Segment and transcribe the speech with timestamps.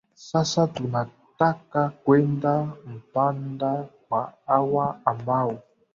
[0.29, 5.57] sasa tunataka kwenda mpanda kwa hawa ambao